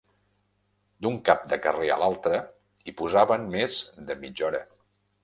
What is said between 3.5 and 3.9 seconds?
més